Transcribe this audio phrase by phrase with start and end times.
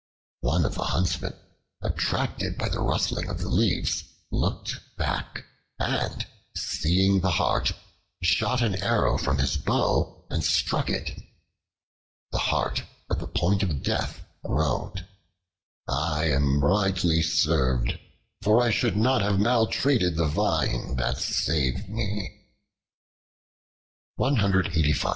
[0.39, 1.35] One of the huntsmen,
[1.83, 5.45] attracted by the rustling of the leaves, looked back,
[5.77, 7.73] and seeing the Hart,
[8.23, 11.21] shot an arrow from his bow and struck it.
[12.31, 15.05] The Hart, at the point of death, groaned:
[15.87, 17.99] "I am rightly served,
[18.41, 22.41] for I should not have maltreated the Vine that saved me."